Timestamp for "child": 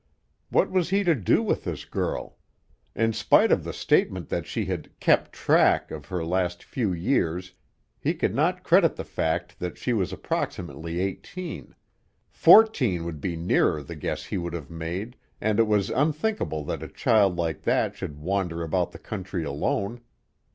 16.87-17.35